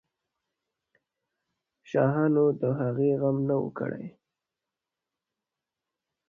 شاهانو 1.89 2.45
د 2.61 2.63
هغې 2.79 3.11
غم 3.21 3.37
نه 3.47 3.55
وو 3.61 3.69
کړی. 3.79 4.05